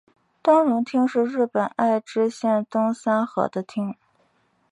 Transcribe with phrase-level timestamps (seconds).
[0.41, 3.95] 东荣町是日本爱知县东三河的町。